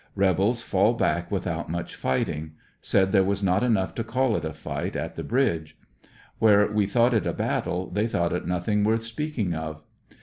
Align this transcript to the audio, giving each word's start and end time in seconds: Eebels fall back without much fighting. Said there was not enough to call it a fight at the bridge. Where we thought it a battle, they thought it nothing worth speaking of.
Eebels 0.17 0.63
fall 0.63 0.95
back 0.95 1.29
without 1.29 1.69
much 1.69 1.93
fighting. 1.93 2.53
Said 2.81 3.11
there 3.11 3.23
was 3.23 3.43
not 3.43 3.63
enough 3.63 3.93
to 3.93 4.03
call 4.03 4.35
it 4.35 4.43
a 4.43 4.51
fight 4.51 4.95
at 4.95 5.13
the 5.15 5.23
bridge. 5.23 5.77
Where 6.39 6.65
we 6.65 6.87
thought 6.87 7.13
it 7.13 7.27
a 7.27 7.33
battle, 7.33 7.87
they 7.87 8.07
thought 8.07 8.33
it 8.33 8.47
nothing 8.47 8.83
worth 8.83 9.03
speaking 9.03 9.53
of. 9.53 9.83